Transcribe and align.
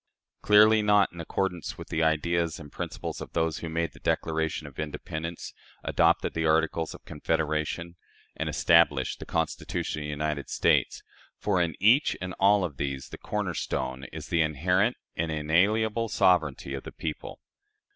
Clearly 0.41 0.81
not, 0.81 1.13
in 1.13 1.21
accordance 1.21 1.77
with 1.77 1.89
the 1.89 2.01
ideas 2.01 2.59
and 2.59 2.71
principles 2.71 3.21
of 3.21 3.33
those 3.33 3.59
who 3.59 3.69
made 3.69 3.93
the 3.93 3.99
Declaration 3.99 4.65
of 4.65 4.79
Independence, 4.79 5.53
adopted 5.83 6.33
the 6.33 6.43
Articles 6.47 6.95
of 6.95 7.05
Confederation, 7.05 7.97
and 8.35 8.49
established 8.49 9.19
the 9.19 9.27
Constitution 9.27 10.01
of 10.01 10.05
the 10.05 10.09
United 10.09 10.49
States; 10.49 11.03
for 11.37 11.61
in 11.61 11.75
each 11.79 12.17
and 12.19 12.33
all 12.39 12.63
of 12.63 12.77
these 12.77 13.09
the 13.09 13.19
corner 13.19 13.53
stone 13.53 14.05
is 14.05 14.29
the 14.29 14.41
inherent 14.41 14.97
and 15.15 15.31
inalienable 15.31 16.09
sovereignty 16.09 16.73
of 16.73 16.81
the 16.83 16.91
people. 16.91 17.39